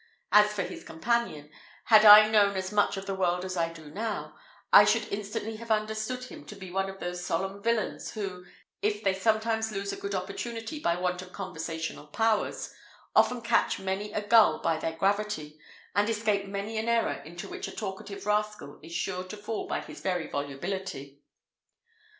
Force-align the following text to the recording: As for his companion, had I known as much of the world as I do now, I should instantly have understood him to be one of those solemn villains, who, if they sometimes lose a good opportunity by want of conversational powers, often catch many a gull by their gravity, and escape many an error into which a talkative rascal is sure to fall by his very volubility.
As 0.31 0.51
for 0.51 0.63
his 0.63 0.83
companion, 0.83 1.51
had 1.83 2.05
I 2.05 2.27
known 2.27 2.57
as 2.57 2.71
much 2.71 2.97
of 2.97 3.05
the 3.05 3.13
world 3.13 3.45
as 3.45 3.55
I 3.55 3.71
do 3.71 3.91
now, 3.91 4.35
I 4.73 4.83
should 4.83 5.03
instantly 5.09 5.57
have 5.57 5.69
understood 5.69 6.23
him 6.23 6.43
to 6.45 6.55
be 6.55 6.71
one 6.71 6.89
of 6.89 6.99
those 6.99 7.23
solemn 7.23 7.61
villains, 7.61 8.13
who, 8.15 8.43
if 8.81 9.03
they 9.03 9.13
sometimes 9.13 9.71
lose 9.71 9.93
a 9.93 9.97
good 9.97 10.15
opportunity 10.15 10.79
by 10.79 10.95
want 10.95 11.21
of 11.21 11.31
conversational 11.31 12.07
powers, 12.07 12.73
often 13.15 13.41
catch 13.41 13.77
many 13.77 14.11
a 14.11 14.21
gull 14.27 14.57
by 14.57 14.77
their 14.77 14.97
gravity, 14.97 15.59
and 15.93 16.09
escape 16.09 16.47
many 16.47 16.79
an 16.79 16.89
error 16.89 17.21
into 17.23 17.47
which 17.47 17.67
a 17.67 17.71
talkative 17.71 18.25
rascal 18.25 18.79
is 18.81 18.91
sure 18.93 19.25
to 19.25 19.37
fall 19.37 19.67
by 19.67 19.81
his 19.81 20.01
very 20.01 20.25
volubility. 20.27 21.19